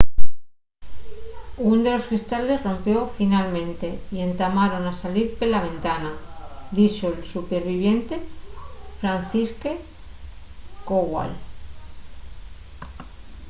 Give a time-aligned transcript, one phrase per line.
[1.69, 6.11] ún de los cristales rompió finalmente y entamaron a salir pela ventana”
[6.77, 8.15] dixo’l superviviente
[9.01, 9.77] fanciszek
[10.87, 11.31] kowal